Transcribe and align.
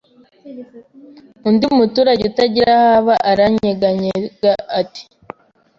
Undi 1.47 1.65
muturage 1.79 2.23
utagira 2.29 2.73
aho 2.79 2.89
aba 2.99 3.15
aranyeganyega 3.29 4.53
ati, 4.79 5.03